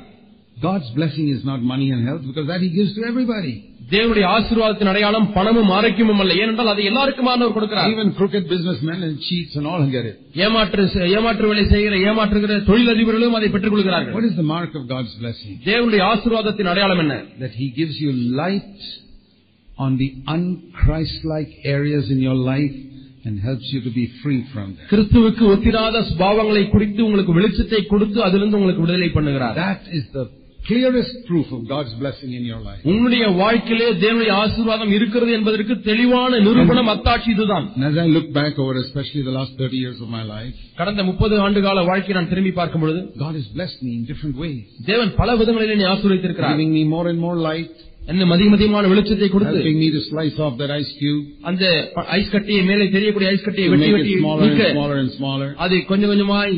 God's 0.58 0.90
blessing 0.92 1.28
is 1.30 1.42
not 1.46 1.60
money 1.74 1.88
and 1.96 2.02
health 2.10 2.24
because 2.30 2.48
that 2.52 2.62
He 2.66 2.72
gives 2.78 2.94
to 2.98 3.04
everybody. 3.12 3.54
தேவனுடைய 3.93 4.25
ஆசீர்வாதத்தின் 4.35 4.91
அடையாளம் 4.91 5.27
பணமும் 5.35 5.71
ஆரோக்கியமும் 5.77 6.21
அல்ல 6.23 6.35
ஏனென்றால் 6.43 6.71
அது 6.73 6.83
எல்லாருக்குமானவர் 6.91 7.55
கொடுக்கிறார் 7.57 7.91
Even 7.93 8.11
crooked 8.19 8.45
businessmen 8.53 8.99
and 9.07 9.17
cheats 9.27 9.55
and 9.59 9.67
all 9.71 9.85
get 9.97 10.07
it. 10.11 10.17
ஏமாற்று 10.45 10.85
ஏமாற்று 11.17 11.51
வேலை 11.51 11.65
செய்கிற 11.73 11.97
ஏமாற்றுகிற 12.09 12.59
தொழிலதிபர்களும் 12.71 13.37
அதை 13.39 13.51
பெற்றுக் 13.55 13.75
கொள்கிறார்கள் 13.75 14.15
What 14.17 14.27
is 14.31 14.37
the 14.41 14.49
mark 14.55 14.73
of 14.81 14.85
God's 14.95 15.15
blessing? 15.23 15.53
தேவனுடைய 15.69 16.03
ஆசீர்வாதத்தின் 16.13 16.71
அடையாளம் 16.73 17.03
என்ன 17.05 17.17
That 17.43 17.55
He 17.61 17.69
gives 17.81 17.97
you 18.05 18.13
light 18.43 18.79
on 19.79 19.93
the 19.97 20.09
unchrist-like 20.37 21.53
areas 21.73 22.07
in 22.11 22.21
your 22.21 22.39
life 22.47 22.75
and 23.25 23.35
helps 23.41 23.67
you 23.73 23.81
to 23.83 23.93
be 23.93 24.05
free 24.23 24.41
from 24.53 24.69
them. 24.71 24.87
கிறிஸ்துவுக்கு 24.93 25.45
ஒத்திராத 25.53 25.97
சுபாவங்களை 26.09 26.63
குறித்து 26.69 27.01
உங்களுக்கு 27.07 27.35
வெளிச்சத்தை 27.39 27.83
கொடுத்து 27.87 28.21
அதிலிருந்து 28.27 28.59
உங்களுக்கு 28.59 28.85
விடுதலை 28.85 29.11
பண்ணுகிறார் 29.17 29.57
That 29.61 29.83
is 29.99 30.07
the 30.17 30.25
clearest 30.68 31.14
proof 31.28 31.48
of 31.56 31.62
God's 31.68 31.94
blessing 32.02 32.32
in 32.38 32.44
your 32.44 32.60
life. 32.62 32.82
உங்களுடைய 32.92 33.26
வாழ்க்கையிலே 33.42 33.88
தேவனுடைய 34.02 34.32
ஆசீர்வாதம் 34.42 34.92
இருக்கிறது 34.98 35.32
என்பதற்கு 35.38 35.74
தெளிவான 35.82 36.40
நிரூபணம் 36.48 36.90
அத்தாட்சி 36.94 37.30
இதுதான் 37.36 37.66
And 37.76 37.86
as 37.90 37.98
I 37.98 38.08
look 38.16 38.28
back 38.40 38.56
over 38.64 38.76
especially 38.84 39.24
the 39.30 39.36
last 39.38 39.54
30 39.60 39.84
years 39.84 40.00
of 40.06 40.10
my 40.18 40.24
life, 40.34 40.56
கடந்த 40.80 41.04
முப்பது 41.10 41.36
ஆண்டு 41.46 41.62
கால 41.68 41.84
வாழ்க்கையை 41.92 42.18
நான் 42.20 42.32
திரும்பி 42.34 42.54
பார்க்கும் 42.60 42.84
பொழுது 42.86 43.02
God 43.24 43.36
has 43.40 43.48
blessed 43.58 43.80
me 43.88 43.94
in 43.98 44.04
different 44.12 44.38
ways. 44.44 44.66
தேவன் 44.92 45.14
பல 45.22 45.36
விதங்களில் 45.42 45.74
என்னை 45.76 45.88
ஆசீர்வதித்திருக்கிறார் 45.94 46.56
Giving 46.56 46.74
me 46.80 46.84
more 46.96 47.06
and 47.14 47.22
more 47.28 47.38
light, 47.50 47.76
இன்னும் 48.12 48.30
அதிக 48.34 48.50
அதிகமான 48.56 48.90
வெளிச்சத்தை 48.92 49.28
கொடுத்து 49.32 49.56
helping 49.56 49.80
me 49.82 49.88
to 49.96 50.02
slice 50.04 50.38
off 50.44 50.54
that 50.60 50.72
ice 50.74 50.92
cube, 51.00 51.24
அந்த 51.50 51.64
ப- 51.96 52.06
ஐஸ் 52.18 52.32
கட்டியை 52.36 52.62
மேலே 52.70 52.86
தெரியக்கூடிய 52.94 53.32
ஐஸ் 53.34 53.44
கட்டியை 53.48 53.68
to 53.68 53.74
வெட்டி 53.74 53.86
make 53.86 53.96
வெட்டி 53.96 54.14
it 54.14 54.22
smaller 54.22 54.44
and 54.44 54.52
நீக்க 54.52 54.68
smaller 54.72 54.98
and 55.02 55.12
smaller. 55.18 55.50
அது 55.66 55.78
கொஞ்சம் 55.90 56.12
கொஞ்சமாய் 56.12 56.54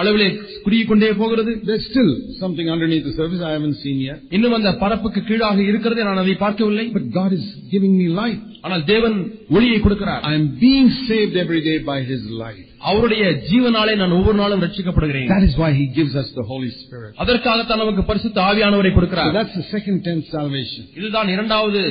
அளவிலே 0.00 0.28
குறுகிக் 0.64 0.90
கொண்டே 0.92 1.10
போகிறது 1.20 1.52
There's 1.68 1.86
still 1.90 2.10
something 2.42 2.68
underneath 2.76 3.04
the 3.04 3.14
surface 3.20 3.42
I 3.50 3.54
haven't 3.56 3.78
seen 3.84 3.98
yet. 4.08 4.20
இன்னும் 4.36 4.56
அந்த 4.58 4.72
பரப்புக்கு 4.82 5.22
கீழாக 5.30 5.60
இருக்கிறதை 5.70 6.04
நான் 6.08 6.22
அதை 6.24 6.36
பார்க்கவில்லை 6.44 6.86
But 6.96 7.06
God 7.20 7.32
is 7.40 7.44
giving 7.74 7.94
me 8.00 8.08
light. 8.20 8.40
ஆனால் 8.65 8.83
தேவன் 8.91 9.15
ஒளியை 9.55 9.77
கொடுக்கிறார். 9.85 10.21
I 10.29 10.33
am 10.39 10.49
being 10.63 10.89
saved 11.07 11.35
every 11.43 11.61
day 11.67 11.75
by 11.89 11.97
his 12.09 12.27
life 12.41 12.65
அவருடைய 12.89 13.23
ஜீவனாலே 13.51 13.93
நான் 14.01 14.15
ஒவ்வொரு 14.17 14.37
நாளும் 14.41 14.61
ரட்சிக்கப்படுகிறேன். 14.65 15.27
That 15.33 15.45
is 15.47 15.57
why 15.63 15.69
he 15.79 15.85
gives 15.97 16.17
us 16.21 16.31
the 16.37 16.43
Holy 16.51 16.69
Spirit 16.81 17.15
அதற்காக 17.23 17.63
தான் 17.63 17.81
நமக்கு 17.83 18.03
பரிசுத்த 18.11 18.41
ஆவியானவரை 18.49 18.91
கொடுக்கிறார். 18.97 19.31
That's 19.37 19.57
the 19.59 19.65
second 19.75 20.01
time 20.07 20.21
salvation 20.33 20.87
இதுதான் 20.99 21.29
இரண்டாவது 21.35 21.81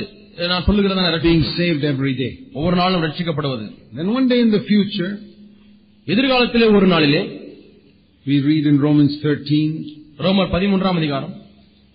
நான் 0.51 0.65
சொல்லுகிறதான 0.67 1.19
பீங் 1.27 1.45
சேவ்ட் 1.57 1.85
எவ்ரி 1.93 2.13
டே 2.21 2.29
ஒவ்வொரு 2.53 2.75
நாளும் 2.75 3.03
ரட்சிக்கப்படுவது. 3.05 3.65
தென் 3.95 4.13
one 4.17 4.27
day 4.27 4.39
in 4.45 4.53
the 4.55 4.61
future 4.67 5.13
எதிர்காலத்திலே 6.07 6.67
ஒரு 6.77 6.87
நாளிலே 6.95 7.21
we 8.25 8.35
read 8.47 8.65
in 8.71 8.77
romans 8.87 9.13
13 9.25 9.69
ரோமர் 10.25 10.49
13ஆம் 10.53 10.97
அதிகாரம். 11.01 11.33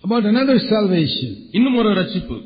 about 0.05 0.25
another 0.31 0.57
salvation. 0.73 1.31
இன்னும் 1.57 1.77
ஒரு 1.81 1.91
ரட்சிப்பு. 2.01 2.37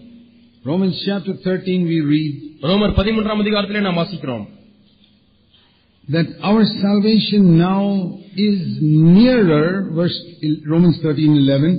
Romans 0.65 1.01
chapter 1.07 1.35
13 1.45 1.87
we 1.87 1.99
read 2.13 2.33
ரோமர் 2.63 2.93
பதிமூன்றாம் 2.99 3.41
அதிகாரத்திலே 3.43 3.81
நாம் 3.81 3.99
வாசிக்கிறோம் 4.03 4.45
that 6.09 6.29
our 6.49 6.63
salvation 6.83 7.43
now 7.61 7.83
is 8.47 8.59
nearer, 9.17 9.67
verse 9.99 10.17
Romans 10.73 10.97
13:11 11.03 11.75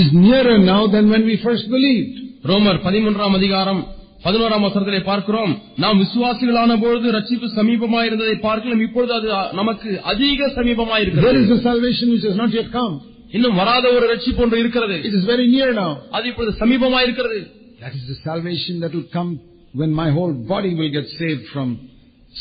is 0.00 0.06
nearer 0.24 0.56
now 0.72 0.82
than 0.94 1.04
when 1.14 1.24
we 1.30 1.36
first 1.46 1.66
believed. 1.76 2.14
ரோமர் 2.50 2.78
பதிமூன்றாம் 2.86 3.36
அதிகாரம் 3.38 3.82
பதினோராம் 4.24 4.64
வசனத்திலே 4.66 5.00
பார்க்கிறோம் 5.10 5.52
நாம் 5.82 5.98
விசுவாசிகளான 6.04 6.76
பொழுது 6.84 7.08
ரட்சிப்பு 7.16 7.48
சமீபமாயிருந்ததை 7.58 8.36
பார்க்கலாம் 8.46 8.82
இப்பொழுது 8.86 9.12
அது 9.18 9.28
நமக்கு 9.60 9.90
அதிக 10.12 10.48
There 11.26 11.38
is 11.42 11.50
a 11.50 11.60
salvation 11.70 12.08
which 12.14 12.26
has 12.30 12.38
not 12.42 12.50
yet 12.60 12.70
come. 12.78 12.94
இன்னும் 13.36 13.56
வராத 13.60 13.84
ஒரு 13.96 14.06
ரட்சிப்பு 14.14 14.42
ஒன்று 14.46 14.58
இருக்கிறது 14.64 14.96
It 15.10 15.14
is 15.20 15.24
very 15.32 15.46
near 15.54 15.70
now. 15.82 15.90
அது 16.16 16.26
இப்பொழுது 16.32 16.54
சமீபமாயிருக்கிறது 16.62 17.38
That 17.86 17.94
is 17.94 18.08
the 18.08 18.16
salvation 18.24 18.80
that 18.80 18.92
will 18.92 19.06
come 19.12 19.40
when 19.72 19.92
my 19.92 20.10
whole 20.10 20.32
body 20.32 20.74
will 20.74 20.90
get 20.90 21.08
saved 21.20 21.46
from 21.52 21.88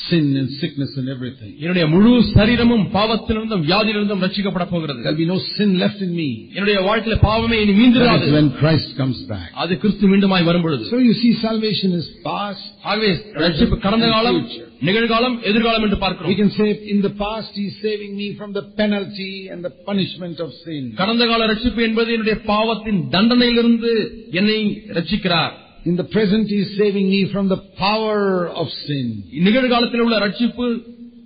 sin 0.08 0.36
and 0.40 0.48
sickness 0.60 0.90
and 0.98 1.08
everything. 1.08 1.50
என்னுடைய 1.62 1.84
முழு 1.92 2.10
சரீரமும் 2.34 2.84
பாவத்திலிருந்தும் 2.92 3.62
வியாதியிலிருந்தும் 3.66 4.22
ரட்சிக்கப்பட 4.24 4.64
போகிறது 4.72 5.00
There'll 5.04 5.20
be 5.22 5.28
no 5.32 5.38
sin 5.56 5.70
left 5.82 6.00
in 6.06 6.12
me. 6.20 6.28
என்னுடைய 6.54 6.76
வாழ்க்கையில 6.88 7.16
பாவமே 7.24 7.56
இனி 7.62 7.72
That 7.72 7.80
மீந்திராது 7.80 8.26
is 8.28 8.34
when 8.36 8.48
Christ 8.60 8.90
comes 9.00 9.18
back. 9.32 9.48
அது 9.62 9.78
கிறிஸ்து 9.82 10.10
மீண்டுமாய் 10.12 10.46
வரும் 10.50 10.64
பொழுது 10.66 10.84
So 10.92 10.98
you 11.08 11.14
see, 11.22 11.32
salvation 11.46 11.92
is 12.00 12.06
past. 12.28 12.66
ஆகவே 12.90 13.10
ரட்சிப்பு 13.44 13.78
கடந்த 13.86 14.08
காலம் 14.14 14.40
நிகழ்காலம் 14.88 15.36
எதிர்காலம் 15.50 15.84
என்று 15.86 15.98
We 15.98 16.02
பார்க்கிறோம் 16.04 16.38
can 16.42 16.52
say 16.58 16.68
in 16.94 17.00
the 17.00 17.12
past 17.24 17.50
He's 17.60 17.74
saving 17.86 18.12
me 18.20 18.28
from 18.38 18.52
the 18.58 18.64
penalty 18.80 19.32
and 19.52 19.60
the 19.68 19.72
punishment 19.88 20.38
of 20.46 20.52
sin. 20.64 20.84
கடந்த 21.02 21.26
கால 21.32 21.48
ரட்சிப்பு 21.52 21.82
என்பது 21.88 22.12
என்னுடைய 22.16 22.38
பாவத்தின் 22.52 23.02
தண்டனையிலிருந்து 23.16 23.92
என்னை 24.40 24.60
ரட்சிக்கிறார் 24.98 25.56
In 25.85 25.95
the 25.95 26.07
present 26.07 26.47
He 26.47 26.59
is 26.61 26.77
saving 26.77 27.07
me 27.07 27.21
from 27.31 27.45
the 27.47 27.57
power 27.79 28.21
of 28.61 28.67
sin. 28.85 29.05
நிகழ்காலத்தில் 29.47 30.03
உள்ள 30.05 30.17
ரட்சிப்பு 30.25 30.67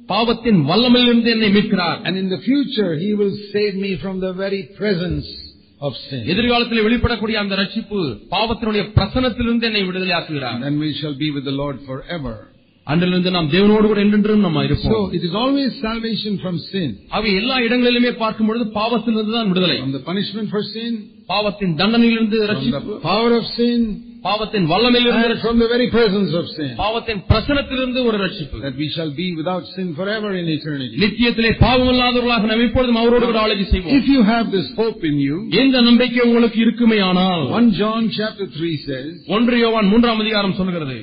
பாவத்தின் 0.09 0.59
வல்லமையிலிருந்து 0.69 1.29
என்னை 1.35 1.49
மீட்கிறார் 1.57 1.99
And 2.07 2.15
in 2.17 2.27
the 2.29 2.41
future 2.41 2.91
He 3.03 3.11
will 3.13 3.35
save 3.53 3.75
me 3.85 3.91
from 4.03 4.15
the 4.25 4.31
very 4.43 4.61
presence 4.79 5.27
of 5.81 5.93
sin. 6.07 6.21
எதிர்காலத்தில் 6.33 6.85
வெளிப்படக்கூடிய 6.87 7.37
அந்த 7.43 7.55
ரட்சிப்பு 7.61 7.99
பாவத்தினுடைய 8.35 8.83
பிரசனத்திலிருந்து 8.97 9.67
என்னை 9.69 9.83
விடுதலையாக்குகிறார் 9.89 10.57
And 10.57 10.65
then 10.67 10.79
we 10.85 10.91
shall 10.99 11.15
be 11.23 11.29
with 11.37 11.45
the 11.51 11.57
Lord 11.61 11.77
forever. 11.91 12.35
அன்றிலிருந்து 12.87 13.31
நாம் 13.35 13.49
தேவனோடு 13.55 13.87
கூட 13.89 13.99
என்றென்றும் 14.05 14.45
நம்ம 14.45 14.61
இருப்போம் 14.67 14.93
So 14.95 14.99
it 15.17 15.23
is 15.27 15.33
always 15.41 15.71
salvation 15.87 16.35
from 16.43 16.55
sin. 16.71 16.89
அவை 17.17 17.31
எல்லா 17.41 17.55
இடங்களிலுமே 17.67 18.11
பார்க்கும் 18.23 18.49
பொழுது 18.49 18.65
பாவத்திலிருந்து 18.79 19.35
தான் 19.37 19.49
விடுதலை 19.53 19.77
From 19.83 19.95
the 19.97 20.03
punishment 20.11 20.49
for 20.55 20.63
sin, 20.75 20.91
பாவத்தின் 21.33 21.73
தண்டனையிலிருந்து 21.81 22.39
ரட்சிப்பு 22.51 22.95
power 23.09 23.31
of 23.39 23.45
sin, 23.59 23.79
பாவத்தின் 24.26 24.66
வல்லமையிலிருந்து 24.70 25.24
and 25.24 25.32
ரட்சிப்பு. 25.32 25.46
from 25.46 25.58
the 25.62 25.68
very 25.72 25.88
presence 25.96 26.30
of 26.40 26.44
sin. 26.56 26.70
பாவத்தின் 26.82 27.20
பிரசனத்திலிருந்து 27.30 28.00
ஒரு 28.08 28.18
ரட்சிப்பு 28.24 28.60
That 28.66 28.76
we 28.82 28.88
shall 28.94 29.10
be 29.18 29.26
without 29.40 29.64
sin 29.74 29.88
forever 29.98 30.30
in 30.40 30.46
eternity. 30.56 30.94
நித்தியத்திலே 31.02 31.50
பாவமில்லாதவர்களாக 31.64 32.48
நாம் 32.52 32.64
இப்பொழுதும் 32.68 33.00
அவரோடு 33.02 33.26
கூட 33.30 33.40
ஆலோசி 33.44 33.66
செய்வோம் 33.72 33.96
If 33.98 34.06
you 34.14 34.22
have 34.32 34.46
this 34.56 34.68
hope 34.80 35.02
in 35.10 35.18
you, 35.26 35.36
எந்த 35.64 35.82
நம்பிக்கை 35.88 36.22
உங்களுக்கு 36.28 36.60
இருக்குமே 36.66 37.00
ஆனால் 37.10 37.44
1 37.58 37.74
John 37.82 38.04
chapter 38.20 38.46
3 38.54 38.72
says, 38.88 39.10
ஒன்று 39.36 39.58
யோவான் 39.64 39.90
மூன்றாம் 39.92 40.22
அதிகாரம் 40.24 40.56
சொல்லுகிறது 40.60 40.98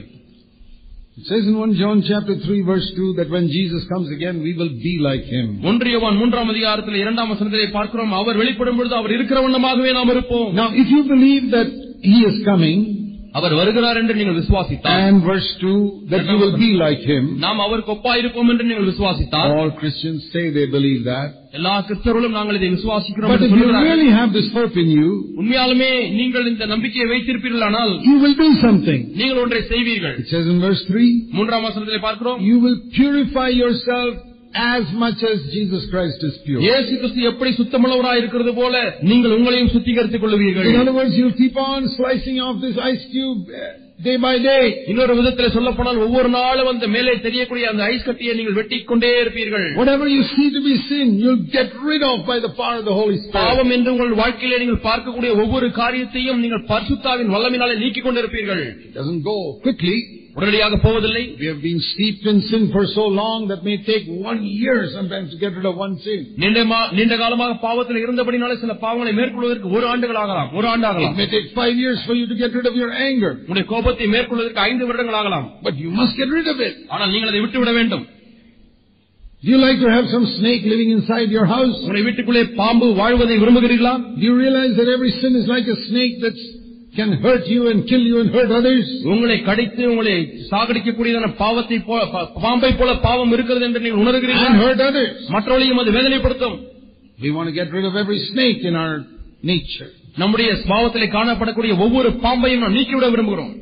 it 1.19 1.25
says 1.29 1.43
in 1.45 1.55
1 1.59 1.73
John 1.79 1.97
chapter 2.09 2.35
3 2.37 2.59
verse 2.63 2.85
2 2.91 3.07
that 3.17 3.29
when 3.29 3.45
Jesus 3.49 3.81
comes 3.89 4.07
again, 4.09 4.35
we 4.45 4.53
will 4.59 4.73
be 4.81 4.93
like 5.07 5.25
him. 5.35 5.47
ஒன்று 5.69 5.89
யோவான் 5.95 6.17
மூன்றாம் 6.21 6.51
அதிகாரத்தில் 6.53 6.99
இரண்டாம் 7.01 7.31
வசனத்திலே 7.33 7.67
பார்க்கிறோம் 7.77 8.13
அவர் 8.19 8.39
வெளிப்படும் 8.41 8.77
பொழுது 8.79 8.95
அவர் 8.99 9.15
இருக்கிற 9.17 9.39
வண்ணமாகவே 9.45 9.93
நாம் 9.99 10.13
இருப்போம் 10.15 10.49
Now, 10.61 10.69
if 10.83 10.89
you 10.95 11.03
believe 11.13 11.45
that 11.57 11.69
he 12.09 12.17
is 12.29 12.37
coming, 12.49 12.79
அவர் 13.37 13.53
வருகிறார் 13.59 13.97
என்று 13.99 14.13
நீங்கள் 14.19 14.37
விசுவாசித்தால் 14.39 15.01
and 15.03 15.17
verse 15.27 15.49
2 15.59 15.73
that 16.11 16.23
you 16.31 16.37
will 16.41 16.55
be 16.63 16.71
like 16.81 17.03
him, 17.11 17.23
நாம் 17.43 17.59
அவருக்கு 17.65 17.91
ஒப்பாயிருப்போம் 17.95 18.49
என்று 18.53 18.65
நீங்கள் 18.69 18.89
விசுவாசித்தால் 18.89 19.51
all 19.59 19.71
Christians 19.81 20.19
say 20.33 20.43
they 20.57 20.65
believe 20.75 21.01
that. 21.11 21.29
எல்லா 21.59 21.75
கிறிஸ்தவர்களும் 21.87 22.35
நாங்கள் 22.37 22.57
இதை 22.59 22.69
விசுவாசிக்கிறோம் 22.75 23.31
But 23.33 23.37
என்று 23.37 23.47
if 23.47 23.53
you 23.53 23.61
சொல்லுகிறார்கள். 23.61 23.91
really 23.93 24.11
have 24.19 24.31
this 24.37 24.49
hope 24.57 24.75
in 24.83 24.89
you, 24.97 25.09
உண்மையாலுமே 25.41 25.91
நீங்கள் 26.19 26.49
இந்த 26.53 26.65
நம்பிக்கையை 26.73 27.07
வைத்திருப்பீர்களானால் 27.13 27.93
you 28.09 28.17
will 28.23 28.37
do 28.43 28.49
something. 28.65 28.99
நீங்கள் 29.21 29.41
ஒன்றை 29.45 29.61
செய்வீர்கள் 29.73 30.17
It 30.23 30.29
says 30.33 30.47
in 30.53 30.59
verse 30.67 30.83
3, 30.89 31.07
மூன்றாம் 31.37 31.65
வசனத்திலே 31.69 32.01
பார்க்கிறோம் 32.07 32.41
you 32.49 32.59
will 32.65 32.77
purify 32.99 33.49
yourself 33.63 34.11
as 34.55 34.85
much 34.95 35.19
as 35.23 35.37
Jesus 35.49 35.83
Christ 35.91 36.21
is 36.21 36.35
pure. 36.45 36.61
இயேசு 36.63 36.91
கிறிஸ்து 36.95 37.29
எப்படி 37.29 37.51
சுத்தமுள்ளவராய் 37.59 38.19
இருக்கிறது 38.21 38.53
போல 38.57 38.73
நீங்கள் 39.11 39.35
உங்களையும் 39.37 39.71
சுத்திகரித்துக் 39.75 40.25
கொள்வீர்கள் 40.25 40.67
In 40.71 40.79
other 40.81 40.95
words, 40.97 41.13
you'll 41.19 41.39
keep 41.43 41.57
on 41.67 41.87
slicing 41.97 42.39
off 42.47 42.57
this 42.65 42.77
ice 42.89 43.05
cube 43.13 43.39
uh, 43.53 43.69
day 43.99 44.15
by 44.25 44.33
day. 44.45 44.63
இன்னொரு 44.91 45.15
விதத்தில் 45.17 45.53
சொல்லப்போனால் 45.55 46.01
ஒவ்வொரு 46.05 46.29
நாளும் 46.35 46.69
அந்த 46.71 46.85
மேலே 46.95 47.13
தெரியக்கூடிய 47.25 47.65
அந்த 47.71 47.83
ஐஸ் 47.91 48.07
கட்டியை 48.07 48.33
நீங்கள் 48.39 48.57
வெட்டிக் 48.59 48.87
கொண்டே 48.91 49.11
இருப்பீர்கள் 49.21 49.65
Whatever 49.79 50.07
you 50.15 50.23
see 50.33 50.47
to 50.57 50.61
be 50.67 50.75
sin, 50.89 51.07
you'll 51.23 51.43
get 51.57 51.71
rid 51.89 52.03
of 52.11 52.17
by 52.31 52.37
the 52.45 52.51
power 52.59 52.77
of 52.81 52.87
the 52.89 52.97
Holy 53.01 53.17
Spirit. 53.17 53.35
பாவம் 53.39 53.73
என்று 53.75 53.93
உங்கள் 53.95 54.15
வாழ்க்கையிலே 54.23 54.59
நீங்கள் 54.63 54.83
பார்க்கக்கூடிய 54.89 55.33
ஒவ்வொரு 55.43 55.69
காரியத்தையும் 55.81 56.41
நீங்கள் 56.45 56.65
பரிசுத்தாவின் 56.73 57.31
வல்லமினாலே 57.35 57.77
நீக்கிக் 57.83 58.07
கொண்டிருப்பீர்கள் 58.07 58.63
It 58.81 58.95
doesn't 58.99 59.23
go 59.25 59.37
quickly. 59.67 59.97
உடனடியாக 60.35 60.75
போவதில்லை 60.83 61.21
We 61.41 61.47
have 61.51 61.61
been 61.65 61.79
steeped 61.87 62.25
in 62.31 62.37
sin 62.49 62.61
for 62.75 62.83
so 62.93 63.05
long 63.17 63.39
that 63.49 63.61
may 63.67 63.75
take 63.89 64.05
one 64.29 64.39
year 64.59 64.77
sometimes 64.93 65.27
to 65.33 65.37
get 65.43 65.51
rid 65.59 65.67
of 65.69 65.75
one 65.85 65.95
sin. 66.05 66.19
நீண்ட 66.43 66.61
மா- 66.71 66.87
நீண்ட 66.97 67.15
காலமாக 67.21 67.57
பாவத்தில் 67.65 67.99
இருந்தபடினாலே 68.03 68.55
சில 68.61 68.75
பாவங்களை 68.85 69.13
மேற்கொள்வதற்கு 69.19 69.73
ஒரு 69.77 69.85
ஆண்டுகள் 69.93 70.19
ஆகலாம் 70.23 70.51
ஒரு 70.59 70.69
ஆண்டு 70.73 70.85
It 70.85 70.89
ஆகலாம் 70.91 71.17
may 71.19 71.27
take 71.35 71.49
five 71.59 71.75
years 71.83 71.99
for 72.07 72.15
you 72.19 72.27
to 72.31 72.37
get 72.43 72.53
rid 72.59 72.69
of 72.71 72.77
your 72.81 72.91
anger. 73.09 73.31
உங்களுடைய 73.41 73.67
கோபத்தை 73.73 74.07
மேற்கொள்வதற்கு 74.15 74.63
ஐந்து 74.69 74.87
வருடங்கள் 74.91 75.19
ஆகலாம் 75.21 75.47
But 75.67 75.75
you 75.83 75.91
must 75.99 76.15
get 76.21 76.31
rid 76.37 76.49
of 76.53 76.59
it. 76.69 76.75
ஆனால் 76.93 77.11
நீங்கள் 77.15 77.31
அதை 77.33 77.41
விட்டுவிட 77.45 77.73
வேண்டும் 77.79 78.05
Do 79.43 79.49
you 79.49 79.59
like 79.59 79.79
to 79.79 79.89
have 79.89 80.07
some 80.07 80.25
snake 80.37 80.63
living 80.71 80.89
inside 80.95 81.29
your 81.31 81.45
house? 81.47 81.75
உங்களுடைய 81.79 82.05
வீட்டுக்குள்ளே 82.07 82.43
பாம்பு 82.59 82.87
வாழ்வதை 82.99 83.37
விரும்புகிறீர்களா 83.43 83.93
Do 84.19 84.25
you 84.29 84.35
realize 84.37 84.73
that 84.79 84.89
every 84.95 85.11
sin 85.21 85.35
is 85.39 85.47
like 85.53 85.67
a 85.67 85.79
snake 85.87 86.15
that 86.25 86.37
can 86.95 87.11
hurt 87.23 87.45
you 87.47 87.61
and 87.69 87.79
kill 87.89 88.03
you 88.09 88.17
and 88.21 88.29
hurt 88.31 88.51
others? 88.51 88.85
உங்களை 89.11 89.37
கடித்து 89.41 89.83
உங்களை 89.91 90.15
சாகடிக்கக்கூடியதான 90.51 91.29
பாவத்தை 91.35 91.77
போல 91.81 92.01
பா- 92.13 92.27
பாம்பை 92.45 92.71
போல 92.73 92.93
பாவம் 93.05 93.31
இருக்கிறது 93.31 93.65
என்று 93.67 93.79
நீங்கள் 93.79 93.99
And 93.99 94.05
உணர்கிறீர்கள் 94.05 94.57
hurt 94.63 94.81
others. 94.89 95.13
மற்றவர்களையும் 95.35 95.81
அது 95.83 95.91
வேதனைப்படுத்தும் 95.97 96.57
We 97.19 97.31
want 97.37 97.47
to 97.49 97.55
get 97.55 97.69
rid 97.77 97.85
of 97.85 97.95
every 97.95 98.19
snake 98.29 98.61
in 98.69 98.75
our 98.83 98.93
nature. 99.43 99.89
நம்முடைய 100.17 100.49
பாவத்திலே 100.71 101.07
காணப்படக்கூடிய 101.17 101.73
ஒவ்வொரு 101.85 102.09
பாம்பையும் 102.25 102.63
நாம் 102.65 102.77
நீக்கிவிட 102.79 103.09
விரும்புகிறோம் 103.15 103.53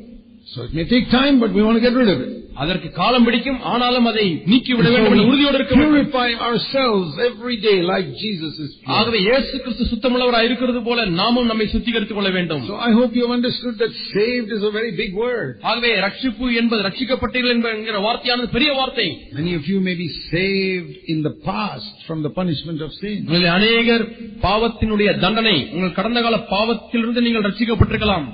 So 0.46 0.60
it 0.66 0.72
may 0.78 0.84
take 0.92 1.06
time, 1.12 1.34
but 1.42 1.50
we 1.56 1.62
want 1.66 1.76
to 1.78 1.84
get 1.86 1.94
rid 1.94 2.08
of 2.08 2.20
it. 2.20 2.30
அதற்கு 2.55 2.89
காலம் 2.97 3.25
பிடிக்கும் 3.27 3.57
ஆனாலும் 3.71 4.07
அதை 4.09 4.25
நீக்கிவிட 4.51 4.85
So 4.85 4.91
வேண்டும் 4.93 5.13
என்ற 5.13 5.23
உறுதியோடு 5.29 5.57
இருக்க 5.59 5.75
purify 5.81 6.27
ourselves 6.47 7.07
every 7.27 7.55
day 7.65 7.77
like 7.89 8.07
Jesus 8.21 8.53
is 8.63 8.69
pure. 8.75 8.93
ஆகவே 8.97 9.19
இயேசு 9.25 9.53
கிறிஸ்து 9.63 9.85
சுத்தமுள்ளவராய் 9.89 10.47
இருக்கிறது 10.49 10.81
போல 10.87 11.05
நாமும் 11.19 11.49
நம்மை 11.51 11.67
சுத்திகரித்துக் 11.73 12.19
கொள்ள 12.19 12.31
வேண்டும் 12.37 12.63
So 12.69 12.77
I 12.81 12.93
hope 12.99 13.13
you 13.13 13.27
understood 13.37 13.75
that 13.83 13.93
saved 14.09 14.51
is 14.57 14.63
a 14.63 14.73
very 14.77 14.93
big 15.01 15.11
word. 15.23 15.49
ஆகவே 15.71 15.91
ரட்சிப்பு 16.05 16.47
என்பது 16.61 16.81
ரட்சிக்கப்பட்டீர்கள் 16.87 17.53
என்கிற 17.73 17.99
வார்த்தையானது 18.07 18.49
பெரிய 18.55 18.71
வார்த்தை 18.79 19.07
Many 19.39 19.53
of 19.59 19.65
you 19.71 19.79
may 19.81 19.97
be 19.97 20.09
saved 20.29 20.93
in 21.13 21.19
the 21.27 21.35
past 21.45 21.93
from 22.07 22.21
the 22.21 22.33
punishment 22.39 22.81
of 22.81 22.91
sin. 23.01 23.17
உங்களில் 23.23 23.53
அநேகர் 23.57 24.05
பாவத்தினுடைய 24.45 25.11
தண்டனை 25.23 25.57
உங்கள் 25.75 25.97
கடந்த 25.99 26.19
கால 26.21 26.39
பாவத்திலிருந்து 26.51 27.25
நீங்கள் 27.27 27.47
ரட்சிக்கப்பட்டிருக்கலாம் 27.47 28.27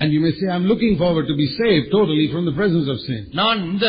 And 0.00 0.12
you 0.12 0.20
may 0.20 0.32
say, 0.32 0.46
I'm 0.48 0.66
looking 0.66 0.94
forward 0.98 1.26
to 1.26 1.36
be 1.36 1.48
saved 1.54 1.86
totally 1.90 2.26
from 2.32 2.44
the 2.44 2.54
presence 2.54 2.86
of 2.86 2.98
sin. 3.06 3.22
நான் 3.40 3.60
இந்த 3.70 3.86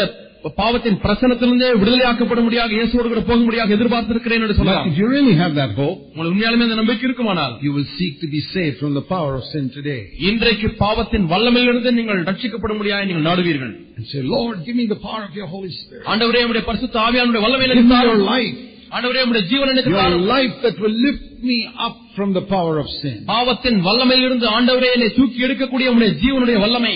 பாவத்தின் 0.58 0.98
பிரச்சனத்திலிருந்தே 1.04 1.70
விடுதலையாக்கப்பட 1.80 2.42
முடியாக 2.46 2.72
இயேசுவோடு 2.78 3.08
கூட 3.14 3.22
போக 3.30 3.40
முடியாக 3.48 3.74
எதிர்பார்த்திருக்கிறேன் 3.78 4.42
என்று 4.42 4.54
But 4.54 4.60
சொல்லலாம் 4.60 4.86
if 4.92 4.98
you 5.02 5.08
really 5.16 5.34
have 5.42 5.54
that 5.60 5.72
hope, 5.80 5.98
உங்களுக்கு 6.10 6.34
உண்மையாலுமே 6.34 6.66
அந்த 6.68 6.78
நம்பிக்கை 6.82 7.06
இருக்குமானால் 7.08 7.56
you 7.66 7.72
will 7.78 7.90
seek 7.98 8.14
to 8.24 8.30
be 8.36 8.42
saved 8.54 8.78
from 8.84 8.94
the 9.00 9.06
power 9.14 9.32
of 9.40 9.44
sin 9.54 9.66
today. 9.78 10.00
இன்றைக்கு 10.30 10.70
பாவத்தின் 10.84 11.26
வல்லமையிலிருந்து 11.34 11.92
நீங்கள் 12.00 12.22
ரட்சிக்கப்பட 12.30 12.76
முடியாது 12.80 13.10
நீங்கள் 13.12 13.28
நாடுவீர்கள் 13.30 13.74
And 13.98 14.08
say, 14.14 14.22
Lord, 14.36 14.56
give 14.68 14.78
me 14.82 14.88
the 14.88 15.02
power 15.08 15.22
of 15.30 15.36
your 15.42 15.50
Holy 15.56 15.72
Spirit. 15.80 16.06
ஆண்டவரே 16.14 16.44
உடைய 16.52 16.64
பரிசுத்த 16.70 16.98
ஆவியானுடைய 17.08 17.44
வல்லமையில 17.48 17.74
Give 17.74 17.86
me 17.86 17.98
your 17.98 18.06
இருந்தாலும் 18.06 18.26
life. 18.36 18.58
ஆண்டவரே 18.98 19.24
உடைய 19.32 19.44
ஜீவன் 19.52 19.74
எனக்கு 19.76 19.94
Your 19.94 20.02
தாரும். 20.04 20.28
life 20.36 20.56
that 20.66 20.78
will 20.84 20.98
lift 21.08 21.24
me 21.44 21.58
up 21.80 21.96
from 22.16 22.30
the 22.34 22.44
power 22.48 22.76
of 22.80 22.88
sin. 23.02 23.18
பாவத்தின் 23.28 23.80
வல்லமையிலிருந்து 23.88 24.48
ஆண்டவரே 24.58 24.90
என்னை 24.96 25.10
தூக்கி 25.20 25.46
எடுக்கக்கூடிய 25.48 25.88
உடைய 25.96 26.12
ஜீவனுடைய 26.24 26.58
வல்லமை 26.66 26.96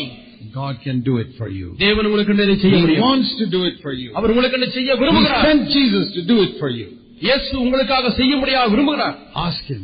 God 0.56 0.76
can 0.86 0.98
do 1.10 1.14
it 1.24 1.30
for 1.40 1.48
you. 1.58 1.68
தேவன் 1.84 2.08
உங்களுக்கு 2.08 2.34
இதை 2.38 2.56
செய்ய 2.64 2.76
He 2.76 2.82
முடியும் 2.84 3.06
wants 3.08 3.32
to 3.42 3.46
do 3.56 3.62
it 3.70 3.76
for 3.86 3.94
you. 4.02 4.10
அவர் 4.18 4.32
உங்களுக்கு 4.34 4.58
இதை 4.62 4.70
செய்ய 4.78 4.92
He 4.92 5.00
விரும்புகிறார் 5.02 5.46
sent 5.50 5.66
Jesus 5.78 6.06
to 6.18 6.24
do 6.32 6.38
it 6.46 6.54
for 6.62 6.70
you. 6.80 6.88
இயேசு 7.28 7.52
உங்களுக்காக 7.64 8.12
செய்ய 8.20 8.34
முடியாது 8.42 8.72
விரும்புகிறார் 8.76 9.16
Ask 9.48 9.66
Him. 9.74 9.82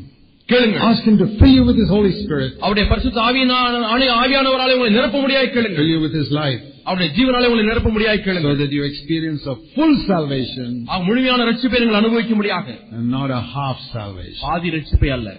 கேளுங்கள் 0.50 0.84
Ask 0.90 1.04
Him 1.10 1.16
to 1.24 1.28
fill 1.40 1.54
you 1.58 1.64
with 1.70 1.78
His 1.84 1.90
Holy 1.96 2.12
Spirit, 2.22 2.52
அவருடைய 2.64 2.86
பரிசுத்த 2.92 3.18
ஆவியான 3.28 3.54
ஆணி- 3.94 4.14
ஆவியானவராலே 4.22 4.76
உங்களை 4.78 4.92
நிரப்ப 4.98 5.18
முடியாது 5.26 5.48
கேளுங்கள் 5.56 5.80
fill 5.82 5.94
you 5.96 6.02
with 6.06 6.16
His 6.22 6.30
life, 6.42 6.62
அவருடைய 6.88 7.10
ஜீவனாலே 7.18 7.48
உங்களை 7.50 7.66
நிரப்ப 7.70 7.90
முடியாது 7.90 8.18
so 8.18 8.26
கேளுங்கள் 8.28 8.58
that 8.62 8.74
you 8.78 8.84
experience 8.92 9.44
a 9.54 9.58
full 9.76 9.94
salvation 10.12 10.70
ஆக 10.92 11.00
முழுமையான 11.10 11.46
ரட்சிப்பை 11.50 11.80
நீங்கள் 11.84 12.00
அனுபவிக்க 12.02 12.36
முடியாது 12.36 12.74
and 12.98 13.08
not 13.18 13.32
a 13.40 13.44
half 13.56 13.78
salvation. 13.96 14.42
பாதி 14.48 14.72
ரட்சிப்பை 14.78 15.12
அல்ல 15.18 15.30